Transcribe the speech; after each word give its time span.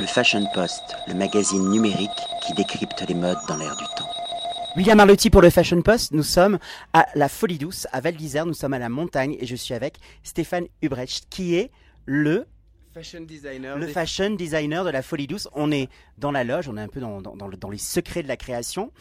Le 0.00 0.06
Fashion 0.06 0.44
Post, 0.54 0.96
le 1.08 1.14
magazine 1.14 1.68
numérique 1.70 2.10
qui 2.46 2.54
décrypte 2.54 3.04
les 3.08 3.14
modes 3.14 3.38
dans 3.48 3.56
l'air 3.56 3.76
du 3.76 3.84
temps. 3.96 4.08
William 4.76 4.98
Arlotti 5.00 5.30
pour 5.30 5.42
le 5.42 5.50
Fashion 5.50 5.82
Post. 5.82 6.12
Nous 6.12 6.22
sommes 6.22 6.58
à 6.92 7.06
la 7.14 7.28
Folie 7.28 7.58
Douce, 7.58 7.86
à 7.92 8.00
Val 8.00 8.14
d'Isère. 8.14 8.46
Nous 8.46 8.54
sommes 8.54 8.72
à 8.72 8.78
la 8.78 8.88
montagne 8.88 9.36
et 9.40 9.46
je 9.46 9.56
suis 9.56 9.74
avec 9.74 9.96
Stéphane 10.22 10.66
Hubrecht, 10.82 11.26
qui 11.28 11.54
est 11.56 11.70
le 12.06 12.46
Fashion 12.94 13.20
designer. 13.22 13.76
le 13.76 13.86
des- 13.86 13.92
fashion 13.92 14.30
designer 14.30 14.84
de 14.84 14.90
la 14.90 15.02
Folie 15.02 15.26
Douce. 15.26 15.48
On 15.54 15.70
est 15.70 15.88
dans 16.18 16.32
la 16.32 16.44
loge, 16.44 16.68
on 16.68 16.76
est 16.76 16.80
un 16.82 16.88
peu 16.88 17.00
dans, 17.00 17.20
dans- 17.20 17.36
dans 17.36 17.48
le- 17.48 17.56
dans 17.56 17.70
les 17.70 17.78
secrets 17.78 18.22
de 18.22 18.28
la 18.28 18.36
création. 18.36 18.92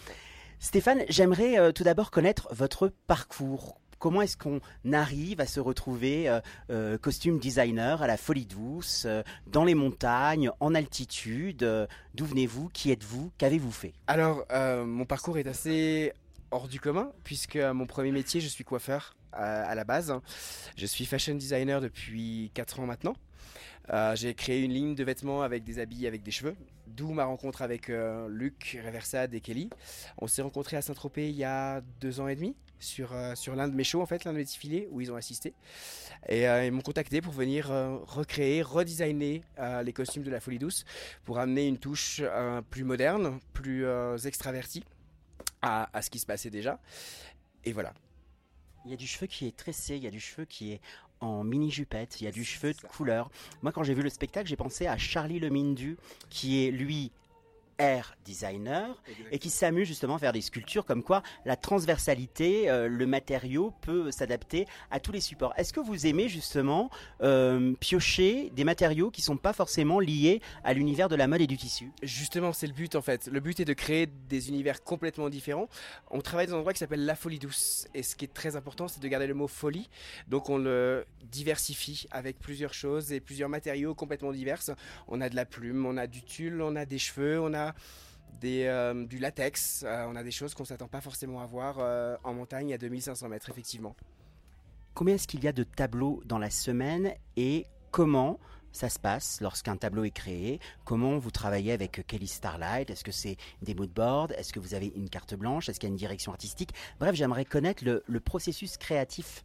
Stéphane, 0.60 1.04
j'aimerais 1.10 1.58
euh, 1.58 1.72
tout 1.72 1.84
d'abord 1.84 2.12
connaître 2.12 2.48
votre 2.52 2.92
parcours. 3.08 3.80
Comment 4.00 4.22
est-ce 4.22 4.38
qu'on 4.38 4.62
arrive 4.94 5.42
à 5.42 5.46
se 5.46 5.60
retrouver 5.60 6.30
euh, 6.30 6.40
euh, 6.72 6.98
costume 6.98 7.38
designer 7.38 8.02
à 8.02 8.08
la 8.08 8.16
Folie 8.16 8.46
Douce, 8.46 9.04
euh, 9.06 9.24
dans 9.48 9.66
les 9.66 9.76
montagnes, 9.76 10.52
en 10.62 10.74
altitude 10.74 11.68
D'où 12.16 12.26
venez-vous 12.26 12.70
Qui 12.70 12.92
êtes-vous 12.92 13.32
Qu'avez-vous 13.38 13.72
fait? 13.72 13.94
Alors, 14.08 14.46
mon 14.86 15.06
parcours 15.06 15.38
est 15.38 15.48
assez 15.48 16.14
hors 16.52 16.70
du 16.70 16.80
commun, 16.80 17.12
puisque 17.26 17.58
mon 17.58 17.86
premier 17.86 18.12
métier, 18.12 18.40
je 18.40 18.48
suis 18.48 18.64
coiffeur 18.64 19.16
à 19.34 19.76
la 19.76 19.84
base. 19.84 20.14
Je 20.78 20.86
suis 20.86 21.06
fashion 21.06 21.36
designer 21.36 21.82
depuis 21.82 22.52
4 22.54 22.80
ans 22.80 22.86
maintenant. 22.86 23.16
J'ai 24.16 24.34
créé 24.34 24.62
une 24.62 24.74
ligne 24.74 24.96
de 24.96 25.04
vêtements 25.04 25.42
avec 25.42 25.64
des 25.64 25.80
habits 25.80 26.08
avec 26.08 26.24
des 26.24 26.32
cheveux, 26.32 26.56
d'où 26.88 27.12
ma 27.12 27.26
rencontre 27.26 27.62
avec 27.62 27.92
Luc, 28.30 28.80
Reversade 28.84 29.34
et 29.34 29.42
Kelly. 29.42 29.70
On 30.18 30.28
s'est 30.28 30.42
rencontrés 30.42 30.78
à 30.78 30.82
Saint-Tropez 30.82 31.30
il 31.30 31.36
y 31.36 31.44
a 31.44 31.82
deux 32.00 32.20
ans 32.20 32.28
et 32.28 32.36
demi, 32.36 32.56
sur, 32.80 33.14
euh, 33.14 33.36
sur 33.36 33.56
l'un 33.56 33.68
de 33.68 33.76
mes 33.76 33.84
shows, 33.84 34.02
en 34.02 34.06
fait, 34.06 34.24
l'un 34.24 34.32
de 34.32 34.38
mes 34.38 34.44
défilés, 34.44 34.88
où 34.92 35.02
ils 35.02 35.12
ont 35.12 35.16
assisté. 35.16 35.54
Et 36.28 36.48
euh, 36.48 36.66
ils 36.66 36.72
m'ont 36.72 36.82
contacté 36.82 37.22
pour 37.22 37.34
venir 37.34 37.72
euh, 37.72 37.98
recréer, 38.04 38.62
redesigner 38.62 39.44
les 39.84 39.94
costumes 39.94 40.24
de 40.24 40.32
la 40.32 40.40
Folie 40.40 40.60
Douce, 40.60 40.86
pour 41.26 41.40
amener 41.40 41.68
une 41.68 41.78
touche 41.78 42.22
plus 42.70 42.84
moderne, 42.84 43.40
plus 43.54 43.86
extravertie 44.26 44.84
à, 45.62 45.90
à 45.96 46.02
ce 46.02 46.10
qui 46.10 46.20
se 46.20 46.26
passait 46.26 46.50
déjà. 46.50 46.80
Et 47.66 47.74
voilà. 47.74 47.94
Il 48.86 48.92
y 48.92 48.94
a 48.94 48.98
du 48.98 49.08
cheveu 49.08 49.28
qui 49.28 49.46
est 49.46 49.56
tressé, 49.56 49.98
il 49.98 50.04
y 50.04 50.08
a 50.08 50.12
du 50.12 50.20
cheveu 50.20 50.46
qui 50.46 50.72
est 50.72 50.82
en 51.20 51.44
mini 51.44 51.70
jupette, 51.70 52.22
il 52.22 52.24
y 52.24 52.28
a 52.28 52.32
du 52.32 52.46
cheveu 52.46 52.74
de 52.74 52.82
couleur. 52.82 53.30
Moi, 53.62 53.72
quand 53.74 53.84
j'ai 53.84 53.94
vu 53.94 54.02
le 54.02 54.10
spectacle, 54.10 54.48
j'ai 54.48 54.56
pensé 54.56 54.88
à 54.88 54.98
Charlie 54.98 55.40
Le 55.40 55.50
Mindu, 55.50 55.98
qui 56.30 56.66
est 56.66 56.72
lui 56.72 57.12
air 57.80 58.16
designer 58.26 59.02
et 59.32 59.40
qui 59.40 59.50
s'amuse 59.50 59.88
justement 59.88 60.16
à 60.16 60.20
faire 60.20 60.34
des 60.34 60.42
sculptures 60.42 60.86
comme 60.86 61.02
quoi 61.02 61.24
la 61.46 61.56
transversalité, 61.56 62.70
euh, 62.70 62.88
le 62.88 63.06
matériau 63.08 63.74
peut 63.82 64.12
s'adapter 64.12 64.68
à 64.92 65.00
tous 65.00 65.12
les 65.12 65.22
supports. 65.22 65.54
Est-ce 65.58 65.74
que 65.74 65.80
vous 65.80 66.06
aimez 66.06 66.28
justement 66.28 66.90
euh, 67.24 67.74
piocher 67.80 68.52
des 68.52 68.64
matériaux 68.64 69.10
qui 69.10 69.22
sont 69.22 69.38
pas 69.38 69.54
forcément 69.54 70.00
liés 70.00 70.42
à 70.64 70.74
l'univers 70.74 71.10
de 71.10 71.16
la 71.16 71.28
mode 71.28 71.42
et 71.42 71.48
du 71.48 71.58
tissu? 71.58 71.92
Justement, 72.04 72.54
c'est 72.54 72.68
le 72.68 72.74
but 72.74 72.96
en 72.96 73.02
fait. 73.02 73.28
Le 73.28 73.40
but 73.40 73.60
est 73.60 73.66
de 73.66 73.74
créer 73.74 74.08
des 74.08 74.50
univers 74.50 74.84
complètement 74.84 75.30
différents. 75.30 75.70
On 76.12 76.22
travaille 76.22 76.48
dans 76.48 76.56
un 76.56 76.58
endroit 76.58 76.74
qui 76.74 76.80
s'appelle 76.80 77.06
la 77.06 77.16
folie 77.16 77.40
douce. 77.40 77.88
Et 77.94 78.04
ce 78.04 78.16
qui 78.16 78.26
est 78.26 78.34
très 78.34 78.56
important, 78.56 78.88
c'est 78.88 79.02
de 79.02 79.08
garder 79.08 79.28
le 79.28 79.34
mot 79.34 79.48
folie. 79.48 79.90
Donc 80.28 80.50
on 80.50 80.58
le 80.58 81.06
diversifie 81.32 82.08
avec 82.12 82.40
plusieurs 82.40 82.74
choses 82.74 83.12
et 83.14 83.20
plusieurs 83.20 83.50
matériaux 83.50 83.96
complètement 83.96 84.32
divers. 84.32 84.62
On 85.08 85.22
a 85.22 85.30
de 85.30 85.36
la 85.36 85.46
plume, 85.46 85.86
on 85.86 85.98
a 85.98 86.08
du 86.08 86.22
tulle, 86.22 86.62
on 86.62 86.76
a 86.76 86.86
des 86.86 87.00
cheveux, 87.00 87.40
on 87.40 87.54
a 87.54 87.69
euh, 88.44 89.06
du 89.06 89.20
latex. 89.20 89.84
Euh, 89.86 90.06
on 90.08 90.16
a 90.16 90.24
des 90.24 90.32
choses 90.32 90.54
qu'on 90.54 90.66
s'attend 90.66 90.88
pas 90.88 91.02
forcément 91.02 91.42
à 91.42 91.46
voir 91.46 91.78
euh, 91.80 92.16
en 92.24 92.34
montagne 92.34 92.74
à 92.74 92.78
2500 92.78 93.30
mètres, 93.30 93.50
effectivement. 93.50 93.96
Combien 94.94 95.16
est-ce 95.16 95.28
qu'il 95.28 95.44
y 95.44 95.48
a 95.48 95.52
de 95.52 95.64
tableaux 95.64 96.22
dans 96.26 96.40
la 96.40 96.50
semaine 96.50 97.14
et 97.38 97.66
comment 97.92 98.40
ça 98.72 98.90
se 98.90 99.00
passe 99.00 99.40
lorsqu'un 99.42 99.78
tableau 99.78 100.04
est 100.04 100.12
créé? 100.12 100.60
Comment 100.86 101.18
vous 101.18 101.32
travaillez 101.32 101.72
avec 101.72 102.06
Kelly 102.08 102.28
Starlight? 102.28 102.90
Est-ce 102.90 103.04
que 103.04 103.12
c'est 103.12 103.38
des 103.62 103.74
mood 103.76 103.90
boards? 103.90 104.32
Est-ce 104.38 104.54
que 104.54 104.60
vous 104.60 104.74
avez 104.74 104.92
une 104.96 105.10
carte 105.10 105.36
blanche? 105.36 105.70
Est-ce 105.70 105.80
qu'il 105.80 105.88
y 105.88 105.92
a 105.92 105.94
une 105.94 105.98
direction 105.98 106.32
artistique? 106.32 106.72
Bref, 107.00 107.16
j'aimerais 107.16 107.46
connaître 107.46 107.84
le 107.84 108.20
processus 108.20 108.78
créatif 108.78 109.44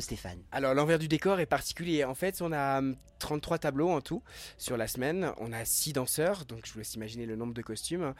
Stéphane. 0.00 0.42
Alors 0.52 0.74
l'envers 0.74 0.98
du 0.98 1.08
décor 1.08 1.40
est 1.40 1.46
particulier. 1.46 2.04
En 2.04 2.14
fait, 2.14 2.40
on 2.42 2.52
a 2.52 2.78
hum, 2.78 2.96
33 3.18 3.58
tableaux 3.58 3.90
en 3.90 4.00
tout 4.00 4.22
sur 4.58 4.76
la 4.76 4.86
semaine. 4.86 5.32
On 5.38 5.52
a 5.52 5.64
6 5.64 5.94
danseurs, 5.94 6.44
donc 6.44 6.66
je 6.66 6.72
vous 6.72 6.78
laisse 6.78 6.94
imaginer 6.94 7.26
le 7.26 7.36
nombre 7.36 7.54
de 7.54 7.62
costumes. 7.62 8.14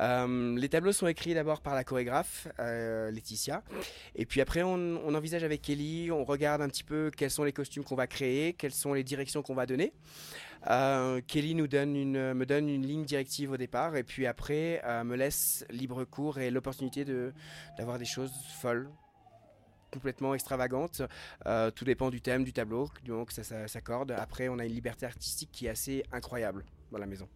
Euh, 0.00 0.56
les 0.56 0.68
tableaux 0.68 0.92
sont 0.92 1.06
écrits 1.06 1.34
d'abord 1.34 1.60
par 1.60 1.74
la 1.74 1.84
chorégraphe 1.84 2.48
euh, 2.58 3.10
Laetitia. 3.10 3.62
Et 4.14 4.24
puis 4.26 4.40
après, 4.40 4.62
on, 4.62 5.14
envisage 5.14 5.44
avec 5.44 5.62
Kelly, 5.62 6.10
on 6.10 6.24
regarde 6.24 6.62
un 6.62 6.68
petit 6.68 6.84
peu 6.84 7.10
quels 7.14 7.30
sont 7.30 7.44
les 7.44 7.52
costumes 7.52 7.84
qu'on 7.84 7.96
va 7.96 8.06
créer, 8.06 8.52
quelles 8.54 8.74
sont 8.74 8.94
les 8.94 9.04
directions 9.04 9.42
qu'on 9.42 9.54
va 9.54 9.66
donner. 9.66 9.92
Euh, 10.68 11.20
Kelly 11.26 11.54
me 11.54 11.66
donne 11.66 12.68
une 12.68 12.86
ligne 12.86 13.04
directive 13.04 13.52
au 13.52 13.56
départ 13.56 13.96
et 13.96 14.02
puis 14.02 14.26
après 14.26 14.80
euh, 14.84 15.04
me 15.04 15.16
laisse 15.16 15.64
libre 15.70 16.04
cours 16.04 16.38
et 16.38 16.50
l'opportunité 16.50 17.04
d'avoir 17.78 17.98
des 17.98 18.04
choses 18.04 18.32
folles 18.60 18.90
complètement 19.96 20.34
extravagantes 20.34 21.02
euh, 21.46 21.70
tout 21.70 21.84
dépend 21.84 22.10
du 22.10 22.20
thème 22.20 22.44
du 22.44 22.52
tableau, 22.52 22.90
que 23.04 23.32
ça, 23.32 23.68
s'accorde. 23.68 24.12
Après, 24.12 24.48
on 24.48 24.58
a 24.58 24.64
une 24.64 24.72
liberté 24.72 25.06
artistique 25.06 25.50
qui 25.52 25.66
est 25.66 25.70
assez 25.70 26.04
incroyable 26.12 26.64
dans 26.92 26.98
la 26.98 27.06
maison. 27.06 27.26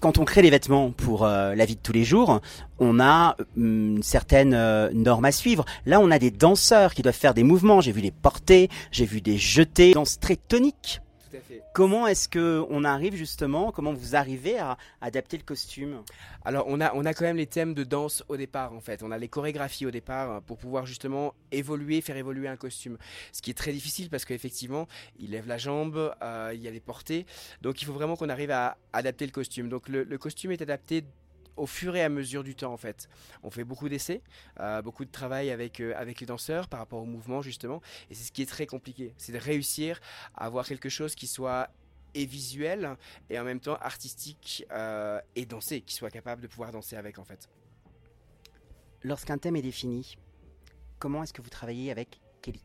Quand 0.00 0.18
on 0.18 0.24
crée 0.24 0.42
des 0.42 0.50
vêtements 0.50 0.92
pour 0.92 1.24
euh, 1.24 1.56
la 1.56 1.64
vie 1.64 1.74
de 1.74 1.80
tous 1.80 1.92
les 1.92 2.04
jours, 2.04 2.40
on 2.78 3.00
a 3.00 3.36
hum, 3.56 3.96
une 3.96 4.02
certaine 4.02 4.54
euh, 4.54 4.90
norme 4.92 5.24
à 5.24 5.32
suivre. 5.32 5.64
Là, 5.86 6.00
on 6.00 6.10
a 6.10 6.18
des 6.18 6.30
danseurs 6.30 6.94
qui 6.94 7.02
doivent 7.02 7.14
faire 7.16 7.34
des 7.34 7.42
mouvements. 7.42 7.80
J'ai 7.80 7.92
vu 7.92 8.00
les 8.00 8.12
porter, 8.12 8.68
j'ai 8.92 9.06
vu 9.06 9.20
des 9.20 9.38
jeter, 9.38 9.92
danse 9.92 10.20
très 10.20 10.36
tonique. 10.36 11.00
Tout 11.38 11.52
à 11.52 11.54
fait. 11.54 11.62
Comment 11.72 12.06
est-ce 12.06 12.28
que 12.28 12.64
on 12.70 12.84
arrive 12.84 13.14
justement 13.14 13.72
Comment 13.72 13.92
vous 13.92 14.16
arrivez 14.16 14.58
à 14.58 14.76
adapter 15.00 15.36
le 15.36 15.42
costume? 15.42 16.02
Alors, 16.44 16.64
on 16.68 16.80
a, 16.80 16.92
on 16.94 17.04
a 17.04 17.14
quand 17.14 17.24
même 17.24 17.36
les 17.36 17.46
thèmes 17.46 17.74
de 17.74 17.84
danse 17.84 18.24
au 18.28 18.36
départ, 18.36 18.72
en 18.72 18.80
fait. 18.80 19.02
On 19.02 19.10
a 19.10 19.18
les 19.18 19.28
chorégraphies 19.28 19.86
au 19.86 19.90
départ 19.90 20.30
euh, 20.30 20.40
pour 20.40 20.58
pouvoir 20.58 20.86
justement 20.86 21.34
évoluer, 21.52 22.00
faire 22.00 22.16
évoluer 22.16 22.48
un 22.48 22.56
costume. 22.56 22.98
Ce 23.32 23.42
qui 23.42 23.50
est 23.50 23.54
très 23.54 23.72
difficile 23.72 24.10
parce 24.10 24.24
qu'effectivement, 24.24 24.88
il 25.18 25.30
lève 25.30 25.46
la 25.46 25.58
jambe, 25.58 26.14
euh, 26.22 26.52
il 26.54 26.60
y 26.60 26.68
a 26.68 26.70
les 26.70 26.80
portées. 26.80 27.26
Donc, 27.62 27.82
il 27.82 27.84
faut 27.84 27.92
vraiment 27.92 28.16
qu'on 28.16 28.28
arrive 28.28 28.50
à 28.50 28.76
adapter 28.92 29.26
le 29.26 29.32
costume. 29.32 29.68
Donc, 29.68 29.88
le, 29.88 30.04
le 30.04 30.18
costume 30.18 30.52
est 30.52 30.62
adapté 30.62 31.04
au 31.58 31.66
fur 31.66 31.96
et 31.96 32.02
à 32.02 32.08
mesure 32.08 32.44
du 32.44 32.54
temps 32.54 32.72
en 32.72 32.76
fait. 32.76 33.08
On 33.42 33.50
fait 33.50 33.64
beaucoup 33.64 33.88
d'essais, 33.88 34.22
euh, 34.60 34.80
beaucoup 34.82 35.04
de 35.04 35.10
travail 35.10 35.50
avec, 35.50 35.80
euh, 35.80 35.92
avec 35.96 36.20
les 36.20 36.26
danseurs 36.26 36.68
par 36.68 36.80
rapport 36.80 37.02
au 37.02 37.06
mouvement 37.06 37.42
justement. 37.42 37.82
Et 38.10 38.14
c'est 38.14 38.24
ce 38.24 38.32
qui 38.32 38.42
est 38.42 38.46
très 38.46 38.66
compliqué, 38.66 39.14
c'est 39.18 39.32
de 39.32 39.38
réussir 39.38 40.00
à 40.34 40.46
avoir 40.46 40.66
quelque 40.66 40.88
chose 40.88 41.14
qui 41.14 41.26
soit 41.26 41.68
et 42.14 42.24
visuel 42.24 42.96
et 43.28 43.38
en 43.38 43.44
même 43.44 43.60
temps 43.60 43.76
artistique 43.76 44.64
euh, 44.72 45.20
et 45.36 45.44
danser, 45.44 45.82
qui 45.82 45.94
soit 45.94 46.10
capable 46.10 46.42
de 46.42 46.46
pouvoir 46.46 46.72
danser 46.72 46.96
avec 46.96 47.18
en 47.18 47.24
fait. 47.24 47.48
Lorsqu'un 49.02 49.38
thème 49.38 49.56
est 49.56 49.62
défini, 49.62 50.16
comment 50.98 51.22
est-ce 51.22 51.32
que 51.32 51.42
vous 51.42 51.50
travaillez 51.50 51.90
avec 51.90 52.20
Kelly? 52.42 52.62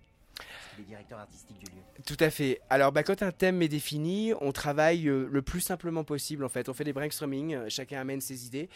Parce 0.73 0.75
qu'il 0.75 0.85
est 0.85 0.87
directeur 0.87 1.19
artistique 1.19 1.59
du 1.59 1.65
lieu. 1.65 1.81
Tout 2.05 2.17
à 2.19 2.29
fait. 2.29 2.61
Alors, 2.69 2.91
bah, 2.91 3.03
quand 3.03 3.21
un 3.21 3.31
thème 3.31 3.61
est 3.61 3.67
défini, 3.67 4.33
on 4.41 4.51
travaille 4.51 5.07
euh, 5.07 5.27
le 5.31 5.41
plus 5.41 5.61
simplement 5.61 6.03
possible. 6.03 6.43
En 6.43 6.49
fait, 6.49 6.67
on 6.69 6.73
fait 6.73 6.83
des 6.83 6.93
brainstorming. 6.93 7.53
euh, 7.53 7.65
Chacun 7.69 8.01
amène 8.01 8.21
ses 8.21 8.45
idées, 8.47 8.69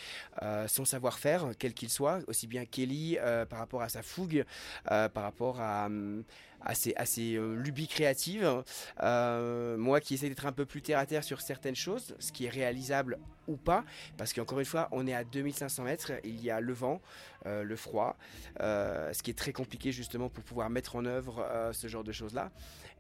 euh, 0.44 0.68
son 0.68 0.86
savoir-faire, 0.86 1.50
quel 1.58 1.74
qu'il 1.74 1.90
soit, 1.90 2.20
aussi 2.28 2.48
bien 2.48 2.66
Kelly 2.66 3.18
par 3.50 3.60
rapport 3.60 3.82
à 3.82 3.90
sa 3.90 4.02
fougue, 4.04 4.46
par 4.86 5.24
rapport 5.24 5.60
à, 5.60 5.88
hum, 5.88 6.24
à 6.62 6.76
ses, 6.76 7.38
euh. 7.38 8.64
Euh, 9.04 9.78
moi, 9.78 10.00
qui 10.00 10.14
essaie 10.14 10.30
d'être 10.30 10.46
un 10.46 10.52
peu 10.52 10.66
plus 10.66 10.82
terre 10.82 11.00
à 11.00 11.06
terre 11.06 11.24
sur 11.24 11.42
certaines 11.42 11.76
choses, 11.76 12.16
ce 12.20 12.32
qui 12.32 12.46
est 12.46 12.50
réalisable 12.50 13.18
ou 13.48 13.56
pas, 13.56 13.86
parce 14.18 14.34
qu'encore 14.34 14.60
une 14.60 14.66
fois, 14.66 14.90
on 14.92 15.08
est 15.08 15.14
à 15.14 15.24
2500 15.24 15.84
mètres. 15.84 16.12
Il 16.24 16.42
y 16.44 16.52
a 16.52 16.60
le 16.60 16.74
vent, 16.74 17.02
euh, 17.46 17.64
le 17.64 17.76
froid, 17.76 18.18
ce 18.60 19.22
qui 19.24 19.32
est 19.32 19.38
très 19.38 19.54
compliqué 19.54 19.92
justement 19.92 20.30
pour 20.30 20.44
pouvoir 20.44 20.70
mettre 20.70 20.96
en 20.96 21.06
œuvre 21.06 21.46
ce 21.74 21.88
genre 21.88 22.04
de 22.04 22.12
choses-là. 22.12 22.52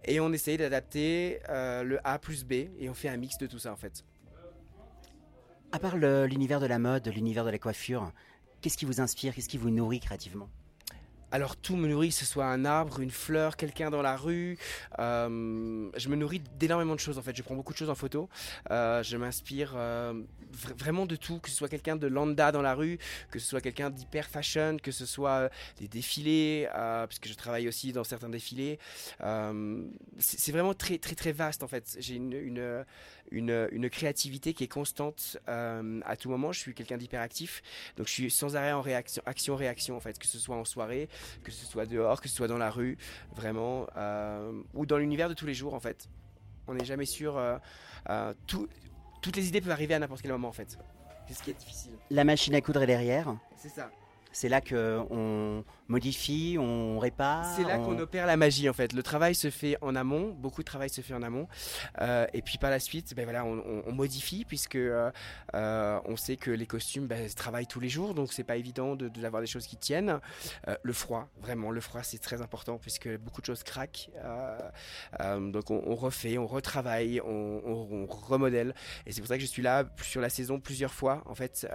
Et 0.06 0.20
on 0.20 0.32
essaye 0.32 0.58
d'adapter 0.58 1.40
le 1.50 2.00
A 2.04 2.20
plus 2.20 2.46
B 2.46 2.54
et 2.80 2.90
on 2.90 2.94
fait 2.94 3.10
un 3.10 3.18
mix 3.18 3.38
de 3.38 3.48
tout 3.48 3.60
ça 3.60 3.72
en 3.72 3.78
fait. 3.78 4.04
À 5.74 5.80
part 5.80 5.98
l'univers 5.98 6.62
de 6.62 6.66
la 6.66 6.80
mode, 6.80 7.08
l'univers 7.10 7.44
de 7.44 7.50
la 7.50 7.60
coiffure, 7.60 8.14
qu'est-ce 8.62 8.78
qui 8.78 8.86
vous 8.86 9.02
inspire 9.02 9.36
Qu'est-ce 9.36 9.50
qui 9.50 9.58
vous 9.58 9.70
nourrit 9.70 10.00
créativement? 10.00 10.50
Alors 11.30 11.58
tout 11.58 11.76
me 11.76 11.90
nourrit, 11.90 12.10
que 12.10 12.16
ce 12.16 12.26
soit 12.26 12.46
un 12.46 12.64
arbre, 12.64 13.02
une 13.02 13.12
fleur, 13.12 13.58
quelqu'un 13.58 13.90
dans 13.90 14.02
la 14.02 14.16
rue. 14.16 14.58
Euh, 15.00 15.90
je 15.98 16.08
me 16.10 16.16
nourris 16.16 16.42
d'énormément 16.58 16.96
de 16.96 17.02
choses 17.02 17.18
en 17.18 17.22
fait. 17.22 17.36
Je 17.36 17.44
prends 17.44 17.56
beaucoup 17.56 17.74
de 17.74 17.78
choses 17.78 17.90
en 17.90 17.96
photo. 17.96 18.30
Euh, 18.72 19.04
je 19.04 19.18
m'inspire 19.18 19.74
euh, 19.76 20.14
vra- 20.54 20.78
vraiment 20.78 21.06
de 21.06 21.18
tout, 21.18 21.40
que 21.40 21.50
ce 21.50 21.56
soit 21.58 21.68
quelqu'un 21.68 21.98
de 21.98 22.08
lambda 22.08 22.54
dans 22.54 22.62
la 22.62 22.74
rue, 22.76 22.98
que 23.30 23.40
ce 23.40 23.48
soit 23.48 23.60
quelqu'un 23.60 23.90
d'hyper 23.90 24.30
fashion, 24.30 24.78
que 24.82 24.92
ce 24.92 25.06
soit 25.06 25.50
des 25.80 25.90
défilés, 25.90 26.70
puisque 27.10 27.28
je 27.28 27.34
travaille 27.34 27.68
aussi 27.68 27.92
dans 27.92 28.06
certains 28.06 28.30
défilés. 28.30 28.80
C'est 30.20 30.52
vraiment 30.54 30.74
très 30.74 30.98
très 30.98 31.16
très 31.16 31.34
vaste 31.34 31.62
en 31.62 31.68
fait. 31.68 31.98
J'ai 32.00 32.16
une, 32.16 32.34
une, 32.34 32.86
une, 33.32 33.68
une 33.72 33.90
créativité 33.90 34.54
qui 34.54 34.64
est 34.64 34.70
constante 34.70 35.38
à 35.46 36.16
tout 36.18 36.30
moment. 36.30 36.54
Je 36.54 36.60
suis 36.60 36.74
quelqu'un 36.74 36.98
d'hyperactif, 36.98 37.62
donc 37.98 38.08
je 38.08 38.14
suis 38.14 38.32
sans 38.32 38.56
arrêt 38.56 38.72
en 38.72 38.82
réaction, 38.82 39.22
action-réaction 39.26 39.98
en 39.98 40.00
fait, 40.00 40.18
que 40.18 40.28
ce 40.28 40.40
soit 40.40 40.56
en 40.56 40.64
soirée, 40.64 41.10
que 41.44 41.52
ce 41.52 41.66
soit 41.66 41.86
dehors, 41.86 42.22
que 42.22 42.28
ce 42.28 42.36
soit 42.36 42.48
dans 42.48 42.58
la 42.58 42.70
rue, 42.70 42.98
vraiment, 43.36 43.88
euh, 43.98 44.52
ou 44.74 44.86
dans 44.86 44.98
l'univers 44.98 45.30
de 45.30 45.34
tous 45.34 45.46
les 45.46 45.54
jours 45.54 45.74
en 45.74 45.80
fait. 45.80 46.10
On 46.68 46.74
n'est 46.74 46.86
jamais 46.86 47.06
sûr. 47.06 47.38
euh, 47.38 47.58
euh, 48.10 48.34
tout, 48.46 48.68
toutes 49.22 49.36
les 49.36 49.48
idées 49.48 49.62
peuvent 49.62 49.72
arriver 49.72 49.94
à 49.94 50.00
n'importe 50.00 50.22
quel 50.22 50.32
moment 50.32 50.50
en 50.50 50.54
fait. 50.54 50.78
C'est 51.28 51.34
ce 51.34 51.44
qui 51.44 51.52
est 51.52 51.60
difficile. 51.60 51.92
La 52.10 52.24
machine 52.24 52.56
à 52.56 52.62
coudre 52.62 52.84
est 52.84 52.88
derrière. 52.88 53.36
C'est 53.58 53.70
ça. 53.70 53.90
C'est 54.32 54.50
là 54.50 54.62
qu'on 54.62 55.64
modifie, 55.88 56.58
on 56.60 57.00
répare. 57.00 57.46
C'est 57.56 57.64
là 57.64 57.80
on- 57.80 57.86
qu'on 57.86 58.00
opère 58.00 58.26
la 58.26 58.38
magie 58.38 58.70
en 58.70 58.74
fait. 58.74 58.94
Le 58.94 59.04
travail 59.04 59.36
se 59.36 59.50
fait 59.50 59.78
en 59.82 59.96
amont, 59.96 60.32
beaucoup 60.38 60.62
de 60.62 60.66
travail 60.68 60.90
se 60.90 61.02
fait 61.02 61.14
en 61.14 61.22
amont, 61.24 61.48
Euh, 62.02 62.26
et 62.34 62.42
puis 62.42 62.58
par 62.58 62.70
la 62.70 62.80
suite, 62.80 63.14
ben 63.16 63.24
voilà, 63.24 63.44
on, 63.46 63.58
on- 63.60 63.84
on 63.88 63.92
modifie 63.94 64.46
puisque 64.46 64.76
euh, 64.76 65.12
euh, 65.56 66.00
on 66.06 66.16
sait 66.18 66.36
que 66.38 66.52
les 66.52 66.66
costumes 66.66 67.08
ben, 67.08 67.28
travaillent 67.30 67.68
tous 67.68 67.80
les 67.80 67.90
jours, 67.90 68.14
donc 68.14 68.34
c'est 68.34 68.44
pas 68.44 68.58
évident 68.58 68.96
de 68.96 69.08
de- 69.10 69.22
d'avoir 69.22 69.42
des 69.42 69.48
choses 69.48 69.66
qui 69.68 69.78
tiennent. 69.78 70.20
Euh, 70.68 70.76
le 70.84 70.94
froid, 70.94 71.30
vraiment, 71.42 71.72
le 71.72 71.80
froid 71.82 72.04
c'est 72.04 72.18
très 72.20 72.42
important 72.42 72.78
puisque 72.78 73.10
beaucoup 73.20 73.42
de 73.42 73.46
choses 73.46 73.64
craquent. 73.64 74.10
Donc 75.54 75.72
on, 75.72 75.96
refait, 75.96 76.38
on 76.38 76.48
retravaille, 76.48 77.22
on, 77.24 78.06
remodèle, 78.10 78.74
et 79.06 79.12
c'est 79.12 79.22
pour 79.22 79.28
ça 79.28 79.36
que 79.38 79.42
je 79.42 79.48
suis 79.48 79.62
là 79.62 79.86
sur 80.02 80.22
la 80.22 80.30
saison 80.30 80.60
plusieurs 80.60 80.94
fois. 80.94 81.24
En 81.26 81.36
fait, 81.36 81.66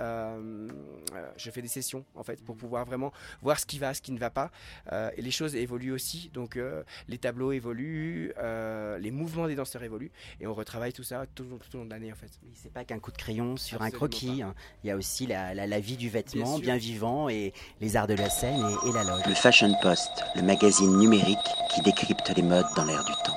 je 1.37 1.51
fais 1.51 1.63
des 1.63 1.69
sessions 1.69 2.05
en 2.15 2.23
fait 2.23 2.43
pour 2.45 2.57
pouvoir 2.57 2.85
vraiment 2.85 3.13
voir 3.41 3.59
ce 3.59 3.67
qui 3.67 3.79
va, 3.79 3.95
ce 3.95 4.02
qui 4.03 4.13
ne 4.13 4.19
va 4.19 4.31
pas. 4.31 4.51
Euh, 4.93 5.11
et 5.17 5.23
les 5.23 5.31
choses 5.31 5.55
évoluent 5.57 5.93
aussi, 5.93 6.31
donc 6.35 6.57
euh, 6.57 6.83
les 7.09 7.19
tableaux 7.19 7.53
évoluent, 7.53 8.33
euh, 8.39 8.99
les 8.99 9.11
mouvements 9.11 9.47
des 9.47 9.55
danseurs 9.55 9.83
évoluent, 9.83 10.11
et 10.41 10.47
on 10.47 10.55
retravaille 10.55 10.93
tout 10.93 11.03
ça 11.05 11.25
tout, 11.35 11.45
tout 11.45 11.77
au 11.77 11.79
long 11.81 11.85
de 11.87 11.91
l'année 11.91 12.13
en 12.13 12.17
fait. 12.17 12.31
Oui, 12.43 12.51
C'est 12.55 12.73
pas 12.73 12.85
qu'un 12.85 12.99
coup 12.99 13.13
de 13.13 13.17
crayon 13.19 13.57
sur 13.57 13.81
un 13.83 13.91
croquis. 13.91 14.43
hein. 14.43 14.55
Il 14.85 14.89
y 14.89 14.91
a 14.91 14.97
aussi 14.97 15.27
la, 15.27 15.55
la- 15.55 15.67
la 15.67 15.81
vie 15.81 15.97
du 15.97 16.09
vêtement, 16.09 16.59
Bien 16.59 16.77
vivant, 16.77 17.29
et 17.29 17.53
les 17.81 17.97
arts 17.97 18.07
de 18.07 18.15
la 18.15 18.29
scène 18.31 18.61
et, 18.85 18.89
et 18.89 18.93
la 18.93 19.05
loge. 19.05 19.23
Le 19.27 19.35
Fashion 19.35 19.73
Post, 19.83 20.11
le 20.37 20.43
magazine 20.43 20.99
numérique 20.99 21.39
qui 21.75 21.81
décrypte 21.83 22.29
les 22.37 22.43
modes 22.43 22.67
dans 22.77 22.85
l'air 22.85 23.05
du 23.05 23.13
temps. 23.25 23.37